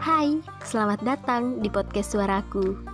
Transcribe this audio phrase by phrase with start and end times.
[0.00, 2.91] Hai, selamat datang di podcast suaraku.